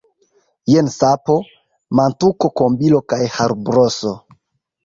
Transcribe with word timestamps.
Jen 0.71 0.89
sapo, 0.93 1.35
mantuko, 2.01 2.51
kombilo 2.63 3.03
kaj 3.15 3.21
harbroso. 3.37 4.17